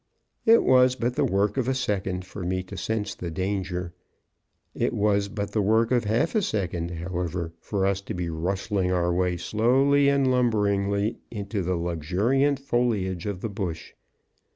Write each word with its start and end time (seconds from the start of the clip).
It 0.47 0.63
was 0.63 0.95
but 0.95 1.13
the 1.15 1.23
work 1.23 1.57
of 1.57 1.67
a 1.67 1.75
second 1.75 2.25
for 2.25 2.43
me 2.43 2.63
to 2.63 2.75
sense 2.75 3.13
the 3.13 3.29
danger. 3.29 3.93
It 4.73 4.93
was 4.93 5.27
but 5.27 5.51
the 5.51 5.61
work 5.61 5.91
of 5.91 6.05
half 6.05 6.33
a 6.33 6.41
second, 6.41 6.89
however, 6.89 7.53
for 7.59 7.85
us 7.85 8.01
to 8.09 8.15
be 8.15 8.27
rustling 8.27 8.91
our 8.91 9.13
way 9.13 9.37
slowly 9.37 10.09
and 10.09 10.31
lumberingly 10.31 11.19
into 11.29 11.61
the 11.61 11.75
luxuriant 11.75 12.57
foliage 12.59 13.27
of 13.27 13.41
the 13.41 13.49
bush. 13.49 13.91